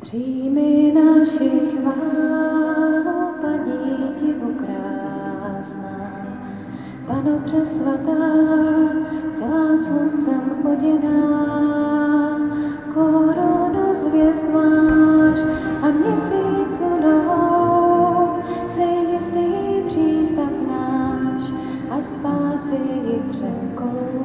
[0.00, 6.26] Přijmi naši chválu, paní divu krásná,
[7.06, 8.12] Pano přesvatá,
[9.34, 12.38] celá sluncem oděná,
[12.94, 15.38] korunu z hvězd máš
[15.82, 19.46] a měsícu nohou, si jistý
[19.86, 21.42] přístav náš
[21.90, 24.20] a spásy ji přenkou.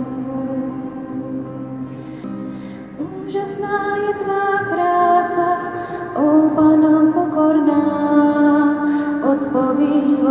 [3.27, 3.94] Úžasná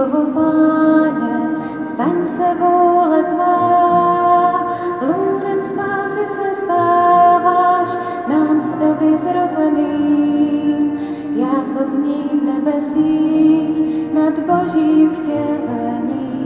[0.04, 1.34] slovo Páně,
[1.86, 4.78] staň se vůle tvá.
[5.02, 7.88] Lůnem spásy se stáváš,
[8.28, 10.98] nám z Evy zrozeným,
[11.36, 16.44] já v nebesích nad božím vtělením.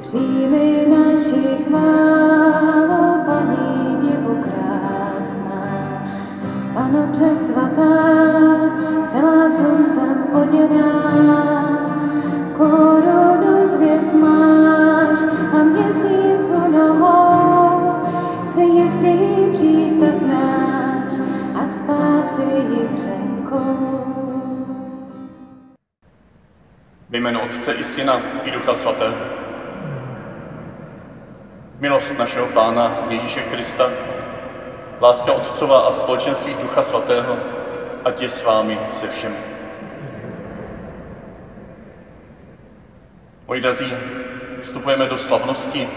[0.00, 6.02] Přijmi naši chválu, paní divu krásná,
[6.74, 7.69] Pano přesvatá,
[27.10, 29.14] Ve jménu Otce i Syna i Ducha Svatého.
[31.78, 33.90] Milost našeho Pána Ježíše Krista,
[35.00, 37.38] láska Otcova a společenství Ducha Svatého,
[38.04, 39.36] ať je s vámi se všemi.
[43.48, 43.94] Moji drazí,
[44.62, 45.88] vstupujeme do slavnosti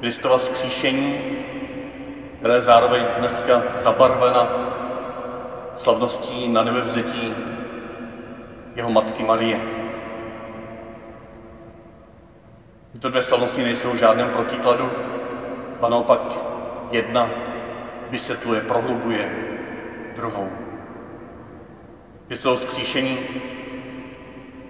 [0.00, 1.20] Kristova skříšení,
[2.38, 4.48] která je zároveň dneska zabarvena
[5.76, 7.34] slavností na nebevzetí
[8.74, 9.75] jeho matky Marie.
[12.96, 14.92] Tyto dvě slavnosti nejsou v žádném protikladu,
[15.80, 16.20] a naopak
[16.90, 17.30] jedna
[18.08, 19.32] vysvětluje, prohlubuje
[20.14, 20.50] druhou.
[22.26, 23.20] Kristovo skříšení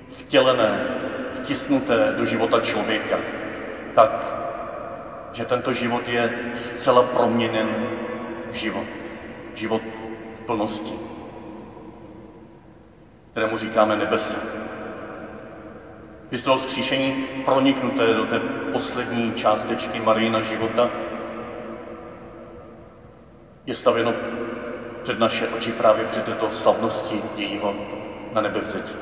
[0.08, 0.84] vtělené,
[1.33, 3.18] vtisnuté do života člověka,
[3.95, 4.36] tak,
[5.33, 7.78] že tento život je zcela proměněn
[8.51, 8.86] v život.
[9.55, 9.83] Život
[10.34, 10.98] v plnosti,
[13.30, 13.96] kterému říkáme
[16.27, 16.31] nebese.
[16.31, 17.14] Kristovo vzkříšení
[17.45, 18.39] proniknuté do té
[18.73, 20.91] poslední částečky Marijina života
[23.67, 24.14] je stavěno
[25.03, 27.75] před naše oči právě před této slavnosti jejího
[28.33, 28.95] na nebevzetí.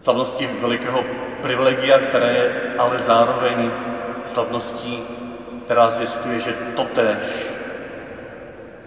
[0.00, 1.04] Slavnosti velikého
[1.42, 3.70] privilegia, které je ale zároveň
[4.24, 5.02] slavností,
[5.64, 7.18] která zjistuje, že totéž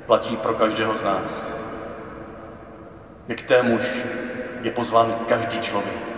[0.06, 1.52] platí pro každého z nás.
[3.28, 4.06] Jak témuž
[4.62, 6.09] je pozván každý člověk.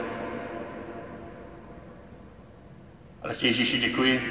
[3.22, 4.22] Ale ti Ježíši děkuji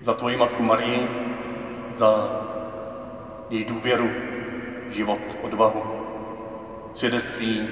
[0.00, 1.08] za tvoji matku Marii,
[1.92, 2.30] za
[3.50, 4.10] její důvěru,
[4.88, 5.82] život, odvahu,
[6.94, 7.68] svědectví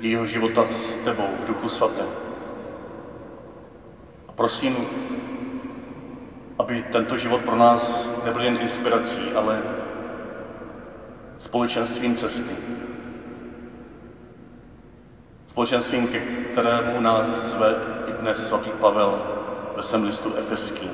[0.00, 2.06] jejího života s tebou v duchu svatém.
[4.28, 4.76] A prosím,
[6.58, 9.62] aby tento život pro nás nebyl jen inspirací, ale
[11.38, 12.52] společenstvím cesty.
[15.46, 16.20] Společenstvím, ke
[16.52, 19.22] kterému nás zve i dnes svatý Pavel
[19.76, 20.90] ve svém listu Efeský.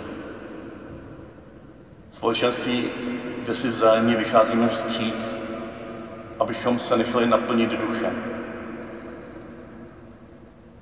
[2.11, 2.91] Společenství,
[3.45, 5.37] kde si vzájemně vycházíme vstříc,
[6.39, 8.25] abychom se nechali naplnit duchem.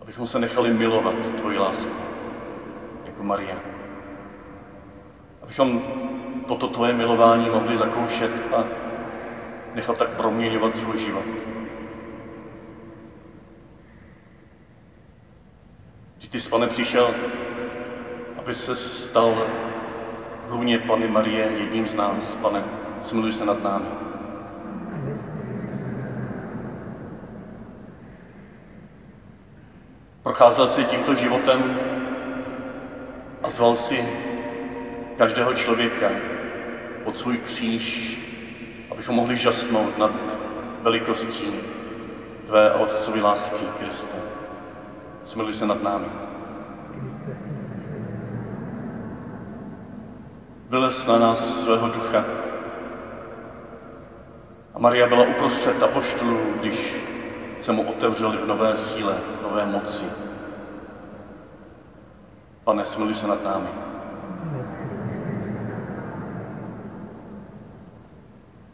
[0.00, 1.96] Abychom se nechali milovat tvoji lásku,
[3.04, 3.56] jako Maria.
[5.42, 5.82] Abychom
[6.46, 8.64] toto tvoje milování mohli zakoušet a
[9.74, 11.55] nechat tak proměňovat svůj život.
[16.30, 17.14] Ty, pane, přišel,
[18.38, 19.46] aby se stal
[20.46, 22.64] v lůně Pany Marie jedním z nás, pane,
[23.02, 23.86] smiluj se nad námi.
[30.22, 31.78] Procházel si tímto životem
[33.42, 34.06] a zval si
[35.16, 36.10] každého člověka
[37.04, 38.18] pod svůj kříž,
[38.90, 40.10] abychom mohli žasnout nad
[40.82, 41.50] velikostí
[42.46, 44.25] Tvé a Otcovy lásky, Kriste.
[45.26, 46.06] Smiluj se nad námi.
[50.70, 52.24] Vylez na nás svého ducha.
[54.74, 56.94] A Maria byla uprostřed apoštolů, když
[57.60, 60.04] se mu otevřeli v nové síle, v nové moci.
[62.64, 63.68] Pane, smiluj se nad námi.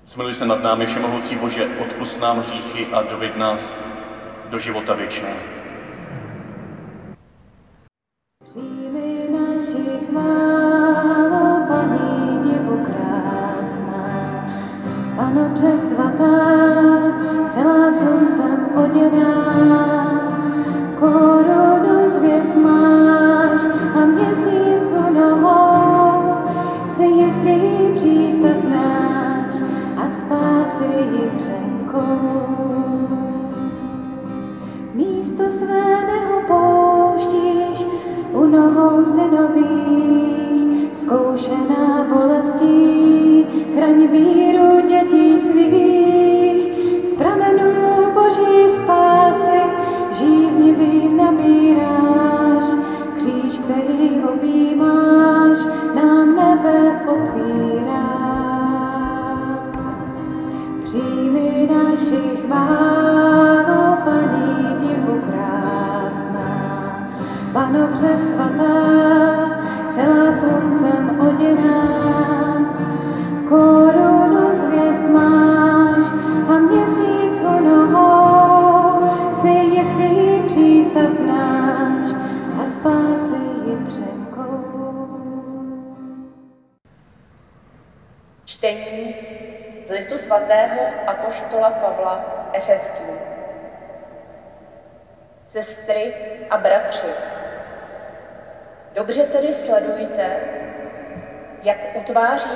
[0.04, 3.76] Smiluj se nad námi, Všemohoucí Bože, odpust nám hříchy a doveď nás
[4.50, 5.61] do života věčného.
[15.52, 16.34] Pano přesvatá,
[17.50, 20.10] celá sluncem oděná,
[20.98, 23.60] korunu zvěst máš
[23.94, 26.34] a měsíc u nohou,
[26.96, 27.60] si jistý
[27.94, 29.54] přístav náš
[29.96, 33.11] a spásy jich Místo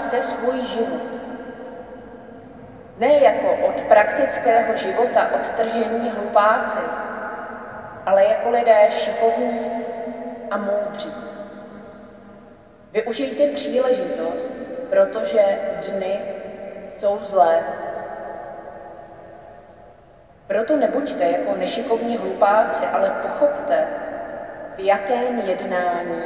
[0.07, 1.03] utváříte svůj život.
[2.99, 6.79] Ne jako od praktického života odtržení hlupáci,
[8.07, 9.71] ale jako lidé šikovní
[10.51, 11.13] a moudří.
[12.93, 14.53] Využijte příležitost,
[14.91, 15.59] protože
[15.89, 16.21] dny
[16.99, 17.63] jsou zlé.
[20.47, 23.87] Proto nebuďte jako nešikovní hlupáci, ale pochopte,
[24.77, 26.23] v jakém jednání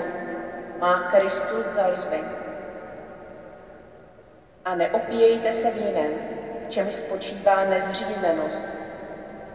[0.81, 2.40] má Kristus zalíbení.
[4.65, 6.13] A neopíjejte se vínem,
[6.67, 8.69] v čem spočívá nezřízenost,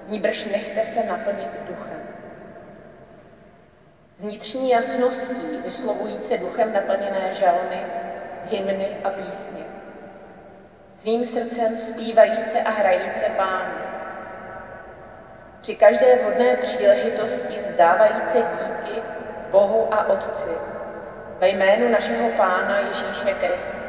[0.07, 2.00] níbrž nechte se naplnit duchem.
[4.18, 7.86] S vnitřní jasností vyslovující duchem naplněné žalmy,
[8.50, 9.63] hymny a písně.
[10.98, 13.74] Svým srdcem zpívajíce a hrajíce pánu.
[15.62, 19.02] Při každé vhodné příležitosti vzdávajíce díky
[19.52, 20.50] Bohu a Otci
[21.40, 23.84] ve jménu našeho Pána Ježíše Krista.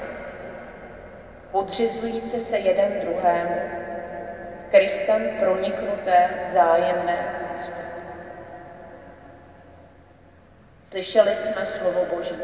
[1.56, 3.56] Podřizujíce se jeden druhému,
[4.70, 7.73] Kristem proniknuté vzájemné úcty.
[10.91, 12.35] Slyšeli jsme slovo Boží.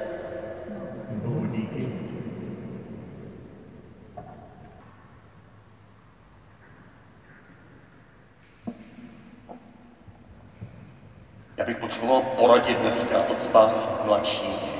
[11.56, 14.72] Já bych potřeboval poradit dneska od vás mladších.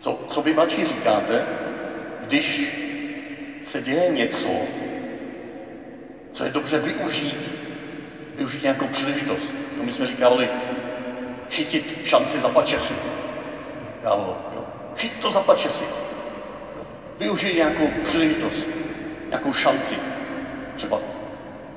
[0.00, 1.44] Co, co vy mladší říkáte,
[2.20, 2.86] když
[3.76, 4.48] se děje něco,
[6.32, 7.50] co je dobře využít,
[8.36, 9.54] využít nějakou příležitost.
[9.78, 10.48] No, my jsme říkali,
[11.50, 12.94] chytit šanci za pačesy.
[14.02, 14.64] Dávalo, jo.
[14.96, 15.84] Chyt to za pačesy.
[17.18, 18.68] Využij nějakou příležitost,
[19.28, 19.94] nějakou šanci.
[20.76, 20.98] Třeba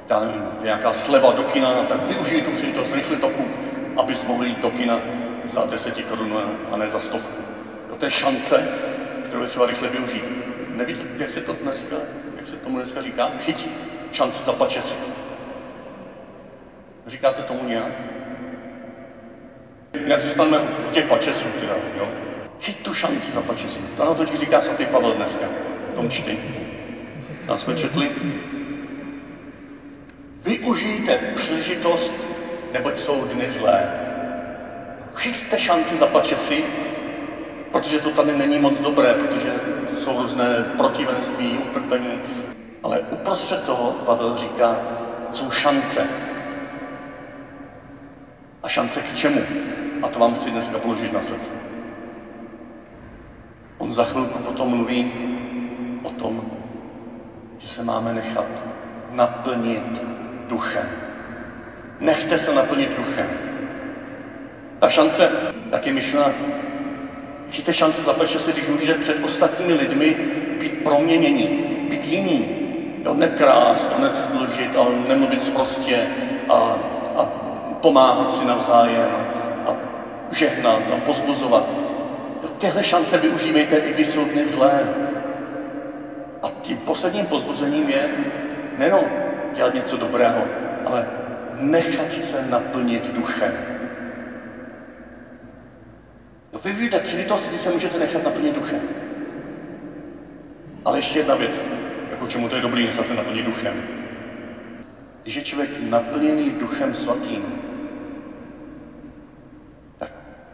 [0.10, 3.48] nevím, nějaká sleva do kina, tak využij tu příležitost, rychle to kup,
[3.98, 5.00] abys mohl jít do kina
[5.46, 7.44] za 10 korun a ne za stovku.
[8.00, 8.68] To je šance,
[9.28, 10.49] kterou je třeba rychle využít.
[10.80, 11.96] Nevíte, jak se to dneska,
[12.36, 13.32] jak se tomu dneska říká?
[13.40, 13.68] Chyť
[14.12, 14.96] šanci za pačesy.
[17.08, 17.92] Říkáte tomu nějak?
[20.06, 22.08] Jak zůstaneme u těch pačesů teda, jo?
[22.62, 23.80] Chyť tu šanci za pačesy.
[23.98, 25.46] To nám totiž říká svatý Pavel dneska,
[25.92, 26.40] v tom čtení.
[27.48, 28.10] Tam jsme četli.
[30.44, 32.14] Využijte příležitost,
[32.74, 33.90] neboť jsou dny zlé.
[35.16, 36.64] Chyťte šanci za pačesy,
[37.72, 40.46] protože to tady není moc dobré, protože to jsou různé
[40.78, 42.22] protivenství, utrpení.
[42.84, 44.76] Ale uprostřed toho Pavel říká,
[45.32, 46.08] jsou šance.
[48.64, 49.42] A šance k čemu?
[50.04, 51.52] A to vám chci dneska položit na srdce.
[53.78, 55.12] On za chvilku potom mluví
[56.04, 56.42] o tom,
[57.58, 58.46] že se máme nechat
[59.12, 60.02] naplnit
[60.48, 60.86] duchem.
[62.00, 63.28] Nechte se naplnit duchem.
[64.80, 65.32] Ta šance
[65.72, 66.32] tak je myšlena,
[67.50, 70.16] Vidíte šance zaplatit se, když můžete před ostatními lidmi
[70.60, 71.48] být proměnění,
[71.90, 72.46] být jiný.
[73.06, 76.08] Jo, nekrást a necizložit, ale nemluvit prostě
[76.50, 76.54] a,
[77.16, 77.26] a
[77.82, 79.10] pomáhat si navzájem
[79.68, 79.76] a
[80.32, 81.64] žehnat a pozbuzovat.
[82.44, 84.84] Jo, těhle šance využívejte, i když jsou dny zlé.
[86.44, 88.10] A tím posledním pozbuzením je
[88.78, 89.04] nejenom
[89.56, 90.44] dělat něco dobrého,
[90.86, 91.06] ale
[91.54, 93.54] nechat se naplnit duchem.
[96.64, 98.82] Vyvíjete příležitost, kdy se můžete nechat naplnit duchem.
[100.86, 101.62] Ale ještě jedna věc.
[102.12, 103.74] jako čemu to je dobrý nechat se naplnit duchem.
[105.24, 107.46] Když je člověk naplněný duchem svatým,
[109.98, 110.12] tak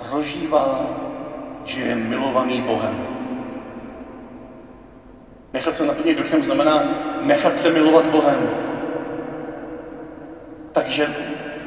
[0.10, 0.90] prožívá,
[1.66, 3.08] že je milovaný Bohem.
[5.54, 6.84] Nechat se naplnit duchem znamená
[7.22, 8.50] nechat se milovat Bohem.
[10.72, 11.08] Takže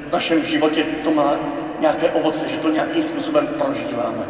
[0.09, 1.37] v našem životě to má
[1.81, 4.27] nějaké ovoce, že to nějakým způsobem prožíváme.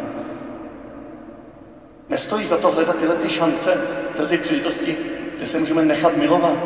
[2.09, 3.77] Nestojí za to hledat tyhle ty šance,
[4.11, 4.97] tyhle ty příležitosti,
[5.37, 6.63] kde se můžeme nechat milovat,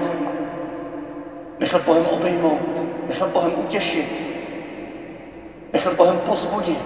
[1.60, 2.60] nechat Bohem obejmout,
[3.08, 4.12] nechat Bohem utěšit,
[5.74, 6.80] nechat Bohem pozbudit.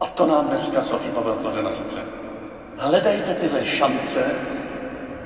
[0.00, 2.00] A to nám dneska svatý Pavel klade na srdce.
[2.76, 4.24] Hledajte tyhle šance,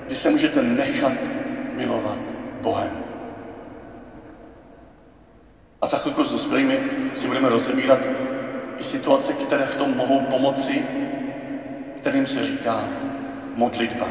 [0.06, 1.12] kdy se můžete nechat
[1.76, 2.18] milovat
[2.60, 3.05] Bohem.
[5.80, 6.82] A za chvilku s dospělými
[7.14, 8.08] si budeme rozebírat
[8.78, 10.84] i situace, které v tom mohou pomoci,
[12.00, 12.88] kterým se říká
[13.54, 14.10] modlitba.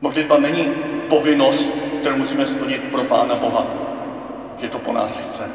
[0.00, 0.68] Modlitba není
[1.08, 3.66] povinnost, kterou musíme splnit pro Pána Boha,
[4.56, 5.50] že to po nás chce.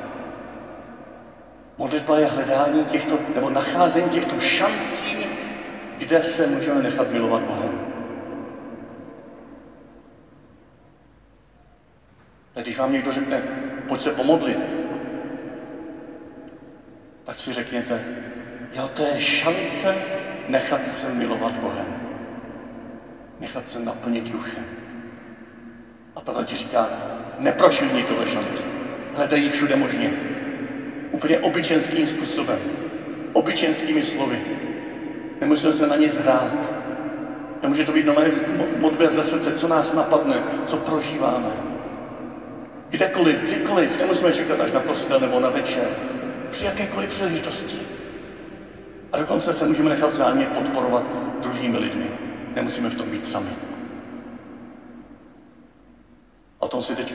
[1.78, 5.28] Modlitba je hledání těchto, nebo nacházení těchto šancí,
[5.98, 7.91] kde se můžeme nechat milovat Bohem.
[12.54, 13.42] Tak když vám někdo řekne,
[13.88, 14.78] pojď se pomodlit,
[17.24, 18.02] tak si řekněte,
[18.74, 19.96] jo, to je šance
[20.48, 21.86] nechat se milovat Bohem.
[23.40, 24.66] Nechat se naplnit duchem.
[26.16, 26.90] A Pavel ti říká,
[27.40, 28.64] neprošilni tohle šanci.
[29.16, 30.12] Hledej ji všude možně.
[31.12, 32.60] Úplně obyčenským způsobem.
[33.34, 34.40] Obyčenskými slovy.
[35.42, 36.52] Nemusíme se na nic hrát.
[37.62, 38.32] Nemůže to být normálně
[38.78, 41.71] modlitba ze srdce, co nás napadne, co prožíváme.
[42.92, 45.88] Kdekoliv, kdykoliv, nemusíme čekat až na postel nebo na večer.
[46.50, 47.78] Při jakékoliv příležitosti.
[49.12, 51.04] A dokonce se můžeme nechat vzájemně podporovat
[51.42, 52.08] druhými lidmi.
[52.56, 53.50] Nemusíme v tom být sami.
[56.60, 57.14] O tom si teď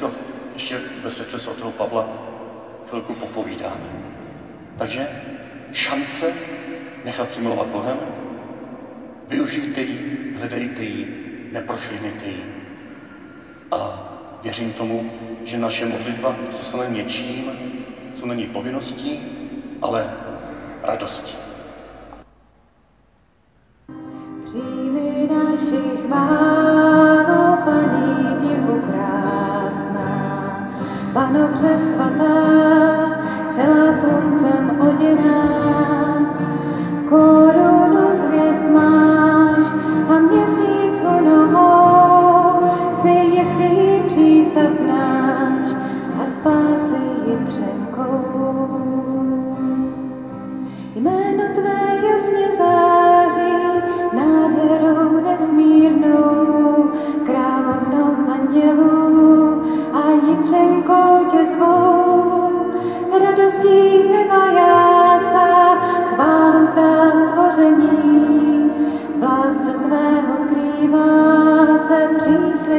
[0.54, 2.09] ještě ve světle svatého Pavla
[2.88, 3.87] chvilku popovídáme.
[4.78, 5.09] Takže
[5.73, 6.33] šance
[7.04, 7.97] nechat si milovat Bohem,
[9.28, 12.45] využijte ji, hledejte ji, neprošvinite ji.
[13.71, 14.12] A
[14.46, 15.10] věřím tomu,
[15.44, 17.50] že naše modlitba se stane něčím,
[18.14, 19.20] co není povinností,
[19.82, 20.10] ale
[20.82, 21.36] radostí.
[24.44, 30.00] Přijmi naši chválu, paní divu krásná,
[31.12, 32.65] panobře svatá,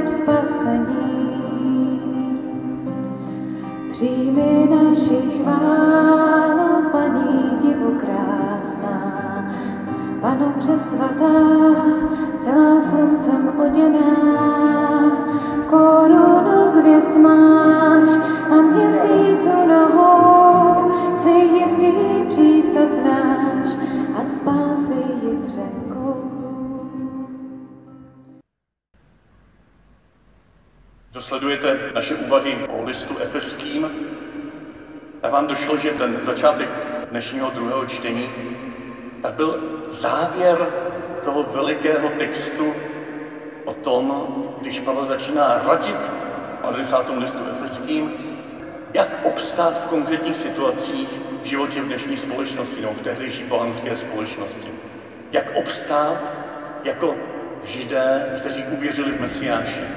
[0.01, 0.87] příslib spasení.
[3.91, 9.51] Přijmi naši chválu, paní divu krásná,
[10.21, 10.79] panobře
[35.77, 36.69] došlo, že ten začátek
[37.09, 38.33] dnešního druhého čtení,
[39.21, 40.71] tak byl závěr
[41.21, 42.75] toho velikého textu
[43.63, 45.97] o tom, když Pavel začíná radit
[46.63, 48.11] adresátům listu efeským,
[48.93, 54.73] jak obstát v konkrétních situacích v životě v dnešní společnosti nebo v tehdejší pohanské společnosti.
[55.31, 56.31] Jak obstát
[56.83, 57.17] jako
[57.61, 59.89] židé, kteří uvěřili v Mesiáše.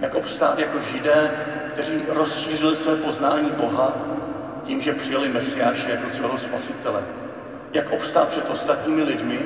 [0.00, 1.32] Jak obstát jako židé,
[1.66, 4.12] kteří rozšířili své poznání Boha
[4.64, 7.02] tím, že přijali Mesiáše jako svého spasitele.
[7.72, 9.38] Jak obstát před ostatními lidmi,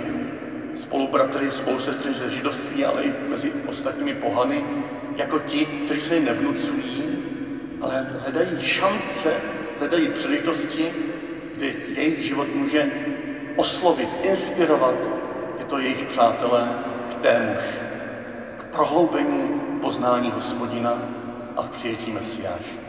[0.74, 4.64] spolubratry, spolusestry ze židovství, ale i mezi ostatními pohany,
[5.16, 7.18] jako ti, kteří se nevnucují,
[7.80, 9.32] ale hledají šance,
[9.78, 10.92] hledají příležitosti,
[11.56, 12.90] kdy jejich život může
[13.56, 14.94] oslovit, inspirovat
[15.58, 16.68] tyto jejich přátelé
[17.10, 17.60] k témuž,
[18.58, 20.98] k prohloubení poznání hospodina
[21.56, 22.85] a v přijetí Mesiáše.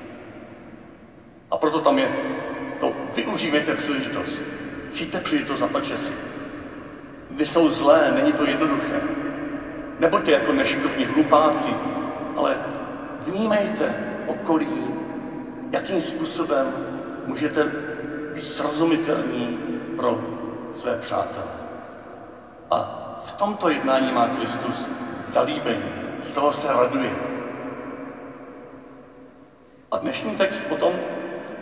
[1.52, 2.10] A proto tam je
[2.80, 4.42] to, využívejte příležitost.
[4.94, 6.12] Chyťte příležitost za si.
[7.30, 9.02] Kdy jsou zlé, není to jednoduché.
[10.00, 11.74] Nebuďte jako nešikovní hlupáci,
[12.36, 12.58] ale
[13.28, 13.96] vnímejte
[14.28, 14.88] okolí,
[15.72, 16.74] jakým způsobem
[17.26, 17.64] můžete
[18.34, 19.60] být srozumitelní
[19.96, 20.20] pro
[20.76, 21.48] své přátele.
[22.72, 24.88] A v tomto jednání má Kristus
[25.34, 25.92] zalíbení,
[26.24, 27.12] z toho se raduje.
[29.92, 30.94] A dnešní text potom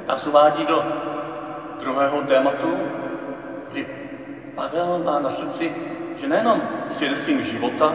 [0.08, 0.86] nás uvádí do
[1.80, 2.78] druhého tématu,
[3.72, 3.88] kdy
[4.56, 5.76] Pavel má na srdci,
[6.18, 7.94] že nejenom svědectvím života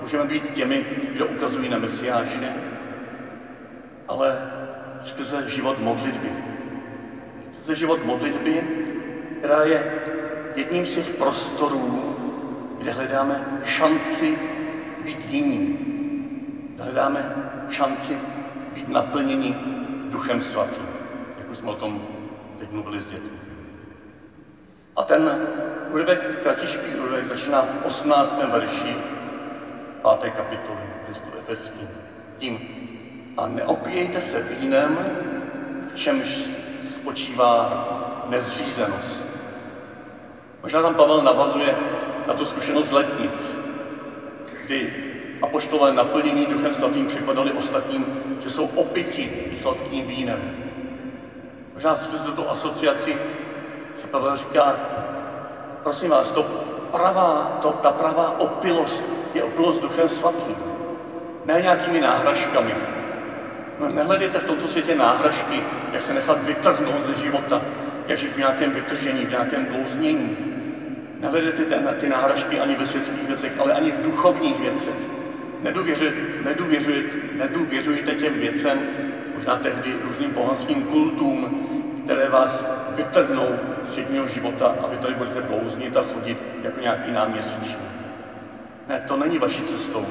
[0.00, 2.52] můžeme být těmi, kdo ukazují na Mesiáše,
[4.08, 4.50] ale
[5.00, 6.28] skrze život modlitby.
[7.40, 8.62] Skrze život modlitby,
[9.38, 9.92] která je
[10.54, 12.16] jedním z těch prostorů,
[12.78, 14.38] kde hledáme šanci
[15.04, 15.78] být jiní.
[16.78, 17.34] Hledáme
[17.68, 18.18] šanci
[18.74, 19.56] být naplněni
[20.10, 20.91] Duchem Svatým,
[21.52, 22.02] už jsme o tom
[22.58, 23.38] teď mluvili s dětmi.
[24.96, 25.48] A ten
[25.90, 28.42] úryvek, kratičký úryvek, začíná v 18.
[28.52, 28.96] verši
[30.20, 30.32] 5.
[30.32, 31.88] kapitoly listu Efeským.
[32.38, 32.60] Tím,
[33.36, 34.98] a neopijejte se vínem,
[35.92, 36.50] v čemž
[36.90, 37.88] spočívá
[38.28, 39.26] nezřízenost.
[40.62, 41.76] Možná tam Pavel navazuje
[42.26, 43.56] na tu zkušenost letnic,
[44.66, 44.94] kdy
[45.42, 48.06] apoštolé naplnění Duchem Svatým připadali ostatním,
[48.42, 50.71] že jsou opiti sladkým vínem.
[51.74, 53.16] Možná si tu asociaci
[53.94, 54.76] se Pavel říká,
[55.82, 56.42] prosím vás, to
[56.90, 60.56] pravá, to, ta pravá opilost je opilost Duchem Svatým.
[61.44, 62.76] Ne nějakými náhražkami.
[63.78, 65.62] No, nehledejte v tomto světě náhražky,
[65.92, 67.62] jak se nechat vytrhnout ze života,
[68.06, 70.36] jak žít v nějakém vytržení, v nějakém blouznění.
[71.20, 74.96] Nehledejte ty, ty náhražky ani ve světských věcech, ale ani v duchovních věcech.
[75.62, 78.84] Nedůvěřujte, nedůvěřujte, nedůvěřujte těm věcem,
[79.42, 81.66] možná tehdy různým pohanským kultům,
[82.04, 82.64] které vás
[82.96, 83.48] vytrhnou
[83.84, 87.86] z všechního života a vy tady budete blouznit a chodit jako nějaký náměsíčný.
[88.88, 90.06] Ne, to není vaší cestou.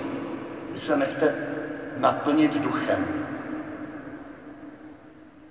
[0.71, 1.35] Vy se nechte
[1.97, 3.08] naplnit duchem.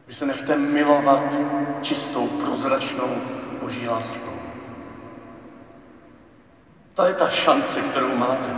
[0.09, 1.35] Vy se nechte milovat
[1.83, 3.09] čistou, prozračnou
[3.61, 4.35] boží láskou.
[6.94, 8.50] To je ta šance, kterou máte.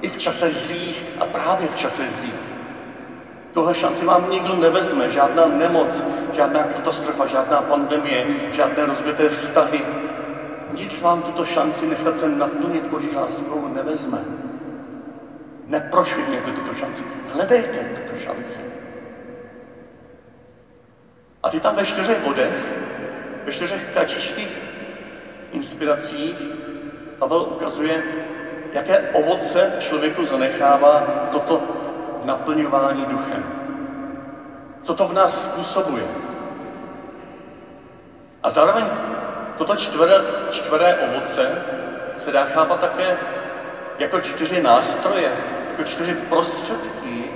[0.00, 2.41] I v čase zlých a právě v čase zlých.
[3.52, 9.84] Tohle šanci vám nikdo nevezme, žádná nemoc, žádná katastrofa, žádná pandemie, žádné rozbité vztahy.
[10.72, 14.18] Nic vám tuto šanci nechat se naplnit Boží láskou nevezme.
[15.66, 17.04] Neprošvihněte tuto šanci.
[17.32, 18.60] Hledejte tuto šanci.
[21.42, 22.72] A ty tam ve čtyřech bodech,
[23.44, 24.62] ve čtyřech kratičkých
[25.52, 26.36] inspiracích
[27.18, 28.02] Pavel ukazuje,
[28.72, 31.81] jaké ovoce člověku zanechává toto
[32.24, 33.44] naplňování duchem.
[34.82, 36.04] Co to v nás způsobuje?
[38.42, 38.84] A zároveň
[39.56, 40.14] toto čtvré,
[40.50, 41.62] čtvré ovoce
[42.18, 43.16] se dá chápat také
[43.98, 45.32] jako čtyři nástroje,
[45.70, 47.30] jako čtyři prostředky,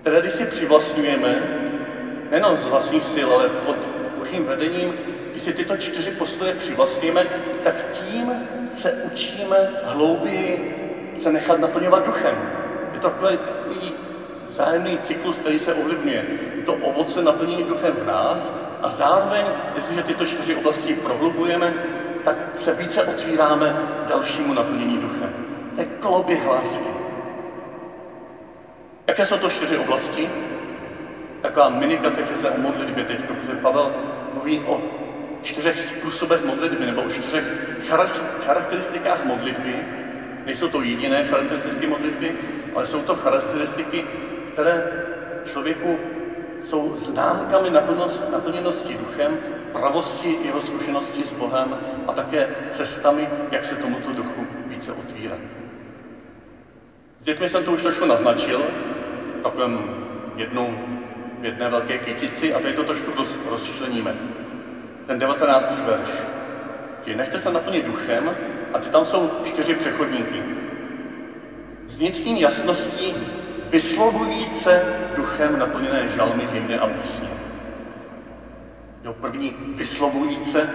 [0.00, 1.48] které když si přivlastňujeme,
[2.30, 3.76] nejenom z vlastních sil, ale pod
[4.16, 4.94] božím vedením,
[5.30, 7.26] když si tyto čtyři postoje přivlastníme,
[7.62, 8.32] tak tím
[8.72, 10.74] se učíme hlouběji
[11.14, 12.57] se nechat naplňovat duchem.
[12.98, 13.92] To takový, takový
[14.46, 16.24] zájemný cyklus, který se ovlivňuje.
[16.56, 21.72] Je to ovoce naplnění duchem v nás a zároveň, jestliže tyto čtyři oblasti prohlubujeme,
[22.22, 23.74] tak se více otvíráme
[24.06, 25.30] dalšímu naplnění duchem.
[25.74, 26.88] To je koloběh lásky.
[29.06, 30.30] Jaké jsou to čtyři oblasti?
[31.40, 33.90] Taková mini katecheze o modlitbě teď, protože Pavel
[34.32, 34.80] mluví o
[35.42, 37.52] čtyřech způsobech modlitby nebo o čtyřech
[38.40, 39.84] charakteristikách modlitby,
[40.48, 42.34] Nejsou to jediné charakteristiky modlitby,
[42.74, 44.04] ale jsou to charakteristiky,
[44.52, 44.82] které
[45.44, 45.98] člověku
[46.58, 47.70] jsou známkami
[48.30, 49.38] naplněnosti duchem,
[49.72, 55.40] pravosti jeho zkušenosti s Bohem a také cestami, jak se tomuto duchu více otvírat.
[57.20, 58.70] S dětmi jsem to už trošku naznačil,
[59.42, 59.90] takovém
[60.36, 60.78] jednou,
[61.40, 64.14] v jedné velké kytici a tady to trošku roz, rozčleníme.
[65.06, 65.76] Ten 19.
[65.76, 66.37] verš.
[67.02, 68.36] Ti nechte se naplnit duchem
[68.74, 70.42] a ty tam jsou čtyři přechodníky.
[71.86, 73.14] Vnitřní jasností
[73.70, 74.82] vyslovujíce
[75.16, 77.28] duchem naplněné žalmy, hymny a písně.
[79.04, 80.68] Jo, první vyslovujíce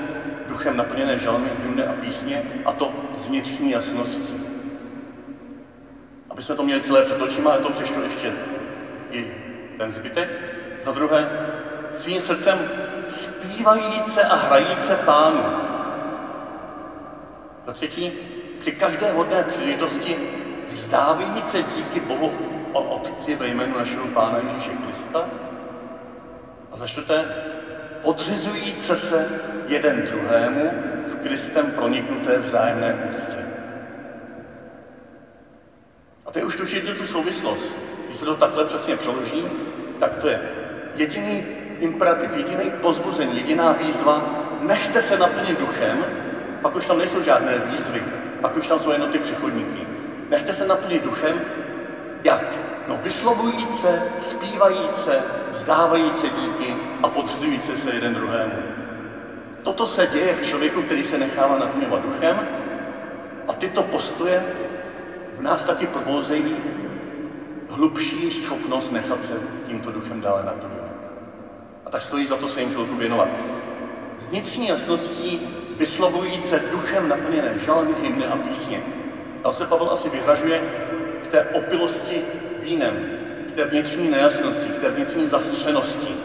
[0.48, 4.44] duchem naplněné žalmy, hymny a písně a to s vnitřní jasností.
[6.30, 8.34] Aby jsme to měli celé před očima, ale to přečtu ještě
[9.12, 9.34] i
[9.78, 10.30] ten zbytek.
[10.86, 11.30] Za druhé,
[11.98, 12.60] svým srdcem
[13.10, 15.44] zpívajíce a hrajíce pánu,
[17.66, 18.12] za třetí,
[18.60, 20.16] při každé hodné příležitosti
[20.68, 22.32] vzdávající díky Bohu
[22.74, 25.30] o Otci ve jménu našeho Pána Ježíše Krista.
[26.72, 27.26] A za čtvrté,
[28.02, 30.72] podřizujíce se jeden druhému
[31.06, 33.44] v Kristem proniknuté vzájemné úctě.
[36.34, 37.78] teď už tušíte tu souvislost.
[38.06, 39.44] Když se to takhle přesně přeloží,
[40.00, 40.42] tak to je
[40.96, 41.44] jediný
[41.80, 44.22] imperativ, jediný pozbuzení, jediná výzva,
[44.62, 46.06] nechte se naplnit duchem,
[46.64, 48.04] pak už tam nejsou žádné výzvy,
[48.42, 49.88] pak už tam jsou jenom ty přechodníky.
[50.30, 51.42] Nechte se naplnit duchem,
[52.24, 52.44] jak?
[52.88, 58.54] No vyslovujíce, zpívajíce, vzdávajíce díky a podřizujíce se jeden druhému.
[59.64, 62.48] Toto se děje v člověku, který se nechává naplňovat duchem
[63.48, 64.44] a tyto postoje
[65.38, 66.56] v nás taky probozejí
[67.70, 69.34] hlubší schopnost nechat se
[69.68, 70.94] tímto duchem dále naplňovat.
[71.86, 73.28] A tak stojí za to jim chvilku věnovat.
[74.30, 75.42] Vnitřní jasností
[75.78, 78.80] vyslovujíce duchem naplněné žalmy, hymny a písně.
[79.44, 80.62] Tam se Pavel asi vyhražuje
[81.24, 82.22] k té opilosti
[82.62, 82.94] vínem,
[83.48, 86.16] k té vnitřní nejasnosti, k té vnitřní zastřenosti.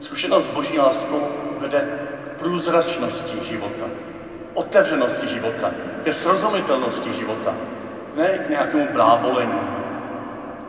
[0.00, 1.88] Zkušenost s boží láskou vede
[2.24, 3.86] k průzračnosti života,
[4.54, 5.70] otevřenosti života,
[6.04, 7.54] ke srozumitelnosti života,
[8.16, 9.60] ne k nějakému blábolení,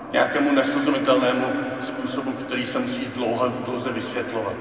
[0.09, 1.45] k nějakému nesrozumitelnému
[1.81, 4.55] způsobu, který se musí dlouho, dlouze vysvětlovat.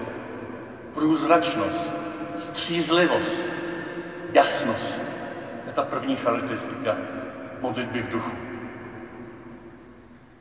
[0.95, 2.04] Průzračnost,
[2.39, 3.53] střízlivost,
[4.33, 5.03] jasnost.
[5.67, 6.97] Je ta první charakteristika
[7.61, 8.37] modlitby v duchu.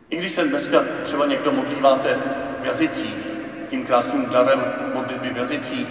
[0.10, 2.18] I když se dneska třeba někdo modlíváte
[2.62, 3.18] v jazycích,
[3.70, 5.88] tím krásným darem modlitby v jazycích,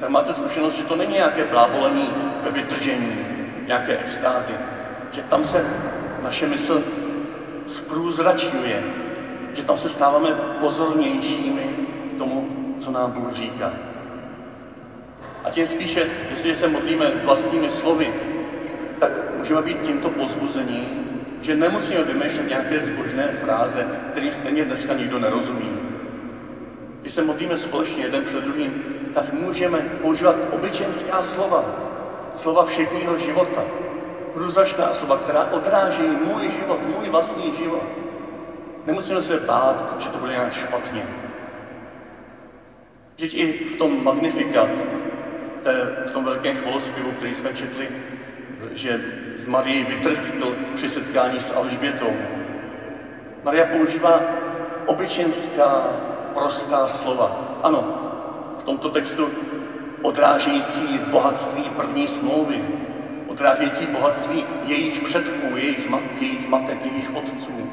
[0.00, 2.12] tak máte zkušenost, že to není nějaké blábolení
[2.42, 3.26] ve vytržení,
[3.66, 4.54] nějaké extázy,
[5.10, 5.64] že tam se
[6.22, 6.82] naše mysl
[7.66, 8.82] zprůzračňuje,
[9.54, 11.68] že tam se stáváme pozornějšími
[12.14, 13.72] k tomu, co nám Bůh říká.
[15.44, 18.12] A tím spíše, jestliže se modlíme vlastními slovy,
[18.98, 20.88] tak můžeme být tímto pozbuzení,
[21.40, 25.70] že nemusíme vymýšlet nějaké zbožné fráze, kterým stejně dneska nikdo nerozumí.
[27.00, 28.74] Když se modlíme společně jeden před druhým,
[29.14, 31.64] tak můžeme používat obyčejská slova,
[32.36, 33.62] slova všechního života,
[34.34, 37.84] průzračná slova, která odráží můj život, můj vlastní život.
[38.86, 41.06] Nemusíme se bát, že to bude nějak špatně.
[43.16, 44.70] Vždyť i v tom Magnifikat,
[45.62, 47.90] té, v tom velkém chvalospěvu, který jsme četli,
[48.72, 49.00] že
[49.36, 52.16] z Marii vytrskl při setkání s Alžbětou.
[53.44, 54.22] Maria používá
[54.86, 55.96] obyčejská,
[56.34, 57.36] prostá slova.
[57.62, 57.86] Ano,
[58.58, 59.30] v tomto textu
[60.02, 62.64] odrážející bohatství první smlouvy,
[63.26, 67.68] odrážející bohatství jejich předků, jejich, mat, jejich matek, jejich otců.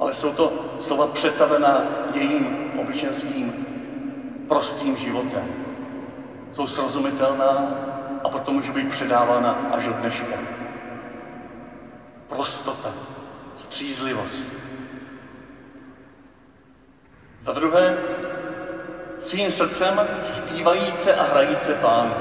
[0.00, 3.54] Ale jsou to slova přetavená jejím obyčejným
[4.48, 5.67] prostým životem.
[6.52, 7.68] Jsou srozumitelná
[8.24, 10.36] a potom můžou být předávána až do dneška.
[12.28, 12.92] Prostota,
[13.58, 14.54] střízlivost.
[17.40, 17.96] Za druhé,
[19.20, 22.14] svým srdcem zpívajíce a hrajíce pánu.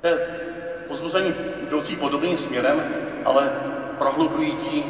[0.00, 0.16] To je
[0.88, 1.34] pozbuzení
[1.66, 2.82] jdoucí podobným směrem,
[3.24, 3.52] ale
[3.98, 4.84] prohlubující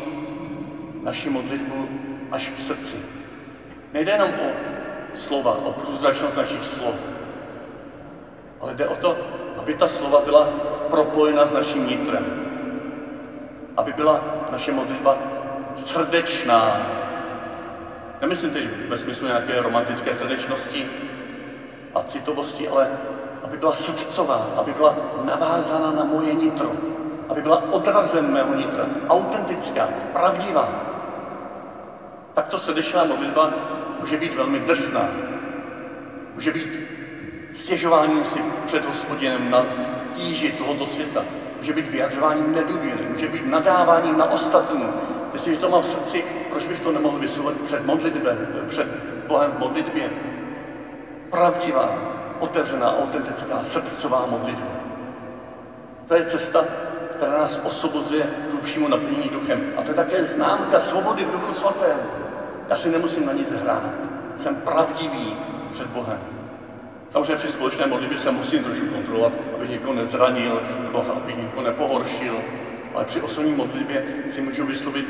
[1.03, 1.89] naši modlitbu
[2.31, 2.97] až k srdci.
[3.93, 4.78] Nejde jenom o
[5.15, 6.95] slova, o průzračnost našich slov,
[8.61, 9.17] ale jde o to,
[9.59, 10.49] aby ta slova byla
[10.91, 12.25] propojena s naším nitrem.
[13.77, 14.21] Aby byla
[14.53, 15.17] naše modlitba
[15.77, 16.87] srdečná.
[18.21, 20.91] Nemyslím teď ve smyslu nějaké romantické srdečnosti
[21.95, 22.89] a citovosti, ale
[23.45, 26.73] aby byla srdcová, aby byla navázána na moje nitro,
[27.29, 30.69] aby byla odrazem mého nitra, autentická, pravdivá.
[32.35, 33.51] Takto srdečná modlitba
[34.01, 35.09] může být velmi drsná.
[36.35, 36.69] Může být
[37.53, 39.67] stěžováním si před hospodinem na
[40.17, 41.25] tíži tohoto světa.
[41.57, 44.85] Může být vyjadřováním nedůvěry, může být nadáváním na ostatní.
[45.33, 48.37] Jestliže to mám v srdci, proč bych to nemohl vyslovit před modlitbě,
[48.69, 48.87] před
[49.27, 50.11] Bohem v modlitbě?
[51.31, 51.99] Pravdivá,
[52.39, 54.67] otevřená, autentická, srdcová modlitba.
[56.09, 56.65] To je cesta,
[57.17, 59.73] která nás osobozuje k hlubšímu naplnění duchem.
[59.77, 61.99] A to je také známka svobody v duchu svatém.
[62.69, 63.83] Já si nemusím na nic hrát.
[64.37, 65.37] Jsem pravdivý
[65.71, 66.19] před Bohem.
[67.11, 72.37] Samozřejmě při společné modlitbě se musím trošku kontrolovat, abych někoho nezranil nebo abych někoho nepohoršil.
[72.95, 75.07] Ale při osobní modlitbě si můžu vyslovit,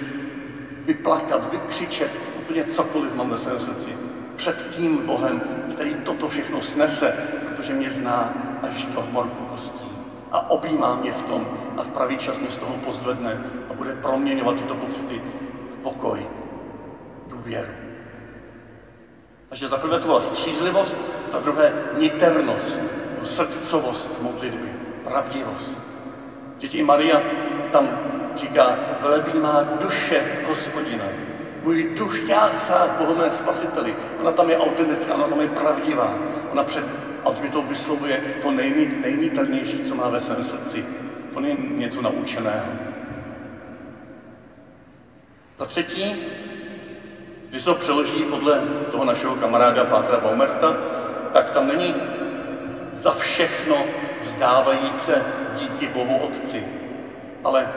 [0.85, 3.97] vyplakat, vykřičet úplně cokoliv mám ve svém srdci.
[4.37, 5.41] Před tím Bohem,
[5.75, 7.15] který toto všechno snese,
[7.57, 9.89] protože mě zná až do morku kostí.
[10.33, 13.41] A objímá mě v tom a v pravý čas mě z toho pozvedne
[13.71, 15.23] a bude proměňovat tyto pocity
[15.71, 16.27] v pokoj,
[17.49, 17.73] důvěru.
[19.49, 20.97] Takže za prvé to byla střízlivost,
[21.33, 22.81] za druhé niternost,
[23.25, 24.69] srdcovost modlitby,
[25.05, 25.81] pravdivost.
[26.59, 27.23] Děti Maria
[27.73, 28.01] tam
[28.37, 31.05] říká, velebí má duše hospodina.
[31.63, 33.95] Můj duch jásá Bohu mé spasiteli.
[34.21, 36.15] Ona tam je autentická, ona tam je pravdivá.
[36.53, 36.85] Ona před
[37.53, 40.85] to vyslovuje to nejniternější, co má ve svém srdci.
[41.31, 42.73] úplně něco naučeného.
[45.59, 46.27] Za třetí,
[47.51, 50.77] když to přeloží podle toho našeho kamaráda Pátra Baumerta,
[51.33, 51.95] tak tam není
[52.95, 53.77] za všechno
[54.23, 55.23] vzdávajíce
[55.55, 56.65] díky Bohu Otci,
[57.45, 57.69] ale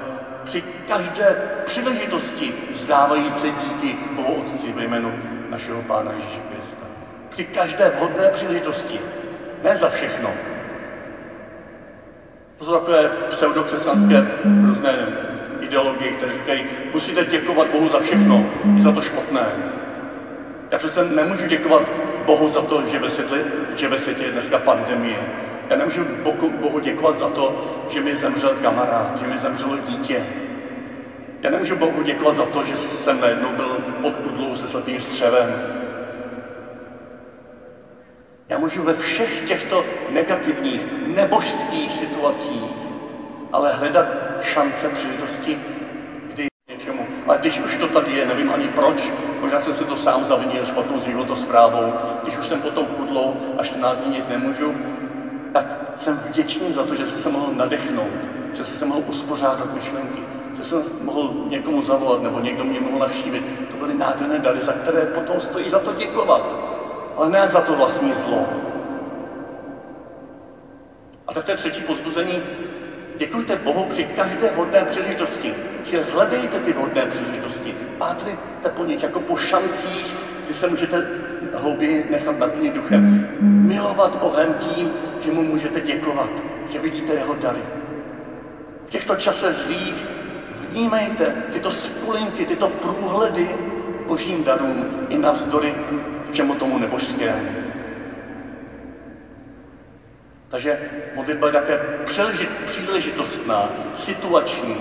[0.43, 5.13] při každé příležitosti vzdávající díky Bohu Otci ve jménu
[5.49, 6.85] našeho Pána Ježíše Krista.
[7.29, 8.99] Při každé vhodné příležitosti.
[9.63, 10.29] Ne za všechno.
[12.57, 14.27] To jsou takové pseudokřesťanské
[14.67, 15.07] různé
[15.61, 18.45] ideologie, které říkají, musíte děkovat Bohu za všechno,
[18.77, 19.45] i za to špatné.
[20.71, 21.81] Já přece nemůžu děkovat
[22.25, 23.43] Bohu za to, že ve světě,
[23.75, 25.19] že ve světě je dneska pandemie.
[25.69, 26.05] Já nemůžu
[26.61, 27.53] Bohu, děkovat za to,
[27.89, 30.25] že mi zemřel kamarád, že mi zemřelo dítě.
[31.41, 35.61] Já nemůžu Bohu děkovat za to, že jsem najednou byl pod kudlou se svatým střevem.
[38.49, 42.91] Já můžu ve všech těchto negativních, nebožských situacích
[43.51, 44.05] ale hledat
[44.43, 45.59] šance, příležitosti,
[46.33, 47.05] kdy něčemu.
[47.27, 50.65] Ale když už to tady je, nevím ani proč, možná jsem se to sám zavinil
[50.65, 54.75] špatnou životosprávou, když už jsem pod tou kudlou a 14 dní nic nemůžu,
[55.53, 55.65] tak
[55.97, 58.13] jsem vděčný za to, že jsem se mohl nadechnout,
[58.53, 60.21] že jsem se mohl uspořádat myšlenky,
[60.57, 63.43] že jsem mohl někomu zavolat nebo někdo mě mohl navštívit.
[63.71, 66.55] To byly nádherné dary, za které potom stojí za to děkovat,
[67.17, 68.45] ale ne za to vlastní zlo.
[71.27, 72.43] A tak to je třetí pozbuzení.
[73.21, 75.53] Děkujte Bohu při každé vodné příležitosti,
[75.83, 77.75] že hledejte ty vodné příležitosti.
[77.97, 81.07] Pátrejte po nich jako po šancích, kdy se můžete
[81.53, 83.29] hlouběji nechat naplnit duchem.
[83.41, 86.29] Milovat Bohem tím, že mu můžete děkovat,
[86.69, 87.61] že vidíte jeho dary.
[88.85, 90.05] V těchto časech zlých
[90.69, 93.49] vnímejte tyto skulinky, tyto průhledy
[94.07, 95.73] božím darům i navzdory
[96.31, 97.70] všemu tomu nebožskému.
[100.51, 100.77] Takže
[101.15, 101.79] modlitba je také
[102.65, 104.77] příležitostná, situační.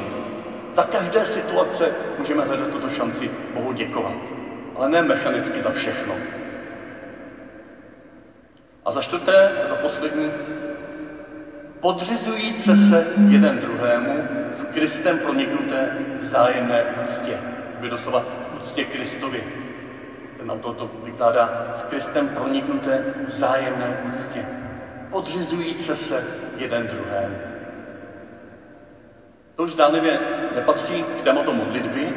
[0.73, 4.17] Za každé situace můžeme hledat tuto šanci Bohu děkovat,
[4.77, 6.15] ale ne mechanicky za všechno.
[8.85, 10.31] A za čtvrté, za poslední,
[11.81, 17.39] podřizujíce se jeden druhému v Kristem proniknuté vzájemné úctě.
[17.81, 19.45] By doslova v úctě Kristovi.
[20.39, 24.70] Ten nám toto vykládá v Kristem proniknuté vzájemné úctě.
[25.11, 26.25] Podřizujíce se
[26.57, 27.37] jeden druhému.
[29.57, 30.19] To už zdánlivě
[30.55, 32.15] nepatří k tématu modlitby,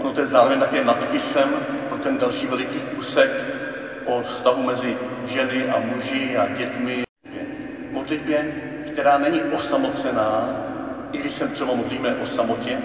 [0.00, 1.48] ono to je zároveň také nadpisem
[1.88, 3.30] pro ten další veliký úsek
[4.04, 7.02] o vztahu mezi ženy a muži a dětmi.
[7.90, 8.54] Modlitbě,
[8.92, 10.48] která není osamocená,
[11.12, 12.78] i když se třeba modlíme o samotě,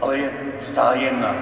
[0.00, 1.34] ale je vzájemná.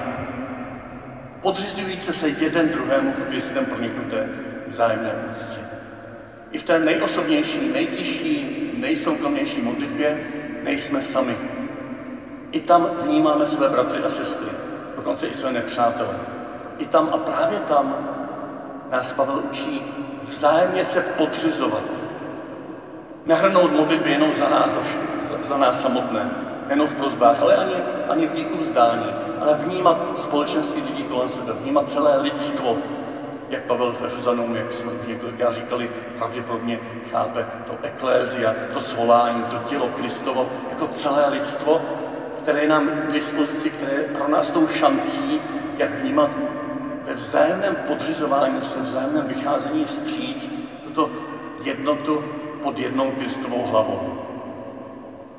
[1.43, 4.29] Podřizující se jeden druhému v Kristem proniknuté
[4.67, 5.76] vzájemné úctě.
[6.57, 10.27] I v té nejosobnější, nejtěžší, nejsoukromnější modlitbě
[10.63, 11.37] nejsme sami.
[12.53, 14.49] I tam vnímáme své bratry a sestry,
[14.97, 16.15] dokonce i své nepřátelé.
[16.79, 18.09] I tam a právě tam
[18.91, 19.83] nás Pavel učí
[20.29, 21.85] vzájemně se podřizovat.
[23.27, 24.71] Nehrnout modlitby jenom za nás,
[25.31, 26.31] za, za nás samotné,
[26.71, 27.75] jenom v prozbách, ale ani,
[28.09, 32.77] ani v díku vzdání, ale vnímat společenství lidí kolem sebe, vnímat celé lidstvo,
[33.49, 36.79] jak Pavel v Efezanům, jak jsme několikrát říkali, pravděpodobně
[37.11, 41.81] chápe to eklézia, to svolání, to tělo Kristovo, jako celé lidstvo,
[42.39, 45.41] které je nám k dispozici, které je pro nás tou šancí,
[45.77, 46.37] jak vnímat
[47.05, 50.51] ve vzájemném podřizování se, vzájemném vycházení vstříc,
[50.83, 51.11] tuto
[51.59, 52.23] jednotu
[52.61, 54.03] pod jednou Kristovou hlavou.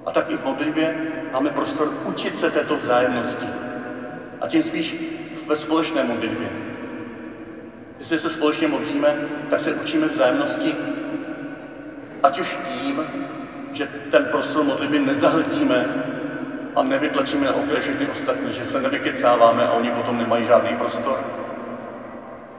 [0.06, 0.96] A tak i v modlitbě
[1.34, 3.52] máme prostor učit se této vzájemnosti.
[4.40, 4.96] A tím spíš
[5.48, 6.67] ve společné modlitbě.
[8.00, 9.16] Jestli se společně modlíme,
[9.48, 10.76] tak se učíme vzájemnosti,
[12.24, 13.06] ať už tím,
[13.72, 15.90] že ten prostor modlitby nezahltíme
[16.76, 21.24] a nevytlačíme na okraj všechny ostatní, že se nevykecáváme a oni potom nemají žádný prostor.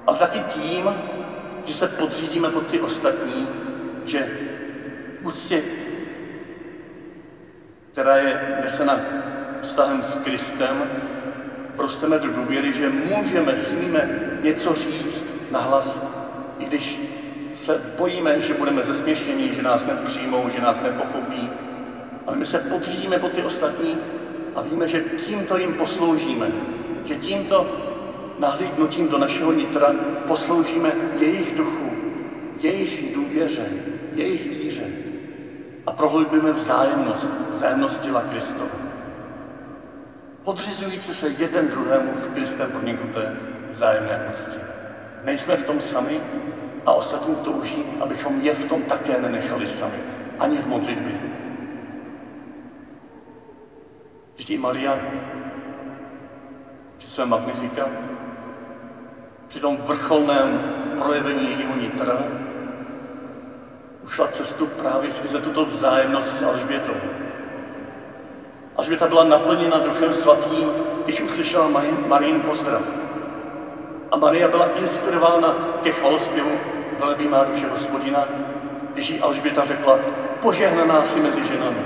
[0.07, 0.95] Ale taky tím,
[1.65, 3.49] že se podřídíme pod ty ostatní,
[4.05, 4.29] že
[5.21, 5.63] v úctě,
[7.93, 9.01] která je nesena
[9.61, 10.89] vztahem s Kristem,
[11.79, 14.09] prosteme do důvěry, že můžeme, smíme
[14.43, 16.01] něco říct na hlas,
[16.59, 16.99] i když
[17.53, 21.51] se bojíme, že budeme zesměšněni, že nás nepřijmou, že nás nepochopí.
[22.27, 23.99] Ale my se podřídíme pod ty ostatní
[24.55, 26.53] a víme, že tímto jim posloužíme,
[27.05, 27.67] že tímto
[28.39, 29.95] nahlídnutím do našeho nitra
[30.27, 31.95] posloužíme jejich duchu,
[32.59, 33.73] jejich důvěře,
[34.15, 34.91] jejich víře
[35.87, 38.88] a prohlubíme vzájemnost, vzájemnost těla Kristova.
[40.49, 43.37] Podřizující se jeden druhému v Kristem proniknuté
[43.71, 44.61] vzájemné úctě.
[45.25, 46.21] Nejsme v tom sami
[46.87, 49.97] a ostatní touží, abychom je v tom také nenechali sami,
[50.39, 51.15] ani v modlitbě.
[54.37, 54.99] Vždyť Maria
[56.97, 57.91] při svém magnifikat,
[59.49, 60.61] při tom vrcholném
[60.99, 62.19] projevení jejího nitra,
[64.05, 67.28] ušla cestu právě skrze tuto vzájemnost s Alžbětou.
[68.79, 71.67] Alžběta byla naplněna duchem svatým, když uslyšela
[72.07, 72.83] Marín pozdrav.
[74.11, 76.59] A Maria byla inspirována ke chvalospěvu
[76.99, 78.29] Velebí má duše hospodina,
[78.93, 79.99] když jí Alžběta řekla,
[80.41, 81.83] požehnaná si mezi ženami.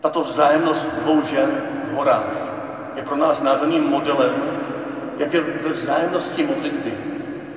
[0.00, 2.54] Tato vzájemnost dvou žen v horách
[2.96, 4.48] je pro nás nádherným modelem,
[5.18, 6.96] jak je ve vzájemnosti modlitby,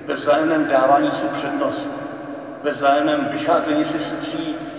[0.05, 1.91] ve vzájemném dávání si přednost,
[2.61, 4.70] ve vzájemném vycházení si vstříc,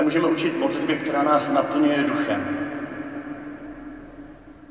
[0.00, 2.40] se můžeme učit modlitbě, která nás naplňuje duchem.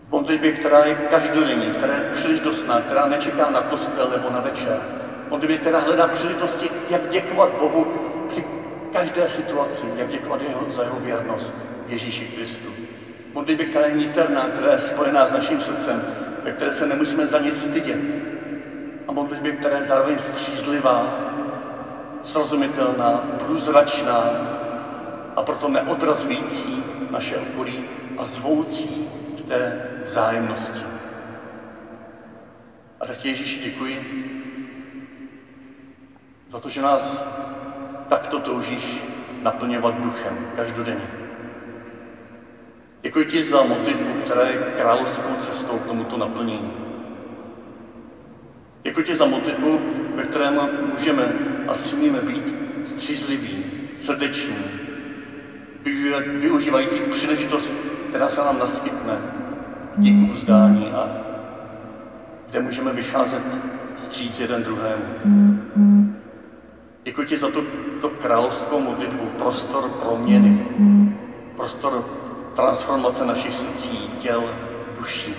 [0.09, 4.81] Modlitbě, která je každodenní, která je příležitostná, která nečeká na kostel nebo na večer.
[5.29, 7.87] Modlitbě, která hledá příležitosti, jak děkovat Bohu
[8.27, 8.43] při
[8.91, 11.53] každé situaci, jak děkovat jeho, za jeho věrnost
[11.87, 12.73] Ježíši Kristu.
[13.33, 16.01] Modlitbě, která je niterná, která je spojená s naším srdcem,
[16.43, 18.01] ve které se nemusíme za nic stydět.
[19.07, 21.05] A modlitbě, která je zároveň střízlivá,
[22.23, 24.58] srozumitelná, průzračná
[25.39, 27.85] a proto neodrazující naše okolí
[28.17, 30.85] a zvoucí k té vzájemnosti.
[32.99, 33.95] A tak Ježíši děkuji
[36.47, 37.27] za to, že nás
[38.09, 39.03] takto toužíš
[39.41, 41.07] naplňovat duchem každodenně.
[43.01, 46.73] Děkuji ti za modlitbu, která je královskou cestou k tomuto naplnění.
[48.83, 49.79] Děkuji ti za modlitbu,
[50.15, 51.23] ve kterém můžeme
[51.67, 53.65] a smíme být střízliví,
[54.01, 54.88] srdeční,
[56.39, 57.73] využívající příležitost,
[58.09, 59.17] která se nám naskytne
[59.97, 61.09] díku vzdání a
[62.49, 63.41] kde můžeme vycházet
[63.97, 65.05] stříc jeden druhému.
[67.03, 67.61] Děkuji ti za tu,
[68.01, 70.65] tu královskou modlitbu, prostor proměny,
[71.55, 72.03] prostor
[72.55, 74.43] transformace našich srdcí, těl,
[74.97, 75.35] duší.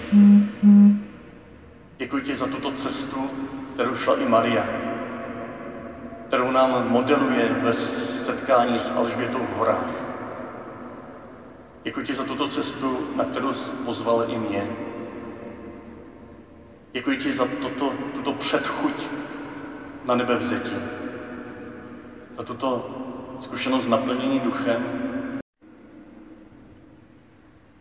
[1.98, 3.30] Děkuji ti za tuto cestu,
[3.74, 4.64] kterou šla i Maria,
[6.28, 10.09] kterou nám modeluje ve setkání s Alžbětou v horách.
[11.82, 14.70] Děkuji ti za tuto cestu, na kterou jsi pozval i mě.
[16.92, 19.06] Děkuji ti za toto, tuto předchuť
[20.04, 20.76] na nebe vzetí.
[22.36, 22.96] Za tuto
[23.38, 25.00] zkušenost naplnění duchem,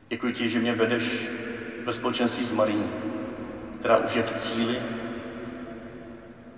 [0.09, 1.27] Děkuji ti, že mě vedeš
[1.85, 2.83] ve společenství s Marí,
[3.79, 4.79] která už je v cíli.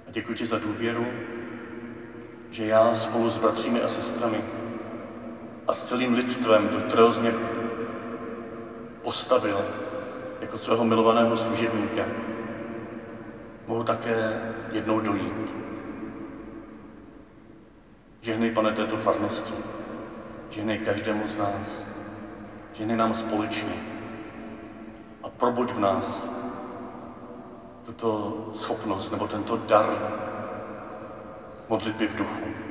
[0.07, 1.07] A děkuji ti za důvěru,
[2.51, 4.37] že já spolu s bratřími a sestrami
[5.67, 7.33] a s celým lidstvem, do kterého jsi mě
[9.01, 9.65] postavil
[10.41, 12.05] jako svého milovaného služebníka,
[13.67, 15.53] mohu také jednou dojít.
[18.21, 19.53] Žehnej, pane, této farnosti.
[20.49, 21.85] Žehnej každému z nás.
[22.73, 23.73] Žehnej nám společně.
[25.23, 26.29] A probuď v nás
[27.85, 30.17] tuto schopnost nebo tento dar
[31.69, 32.70] modlitby v duchu.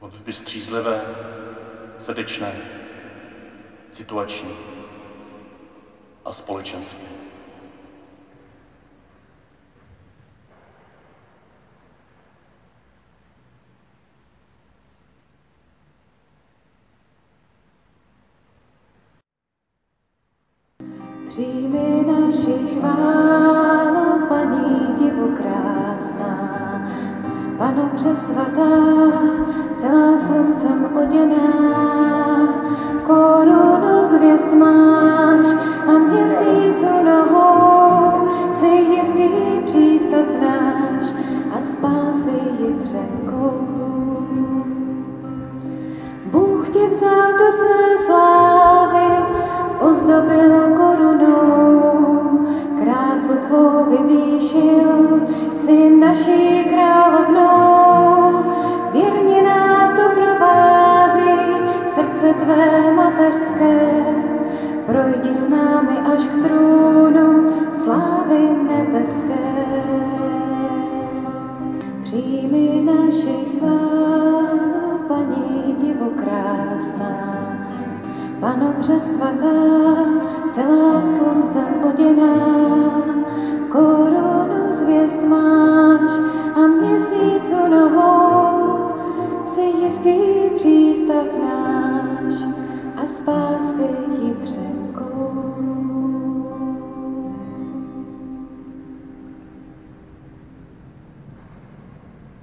[0.00, 1.08] Modlitby střízlivé,
[1.98, 2.60] srdečné,
[3.90, 4.56] situační
[6.24, 7.19] a společenské.
[81.52, 82.59] Celá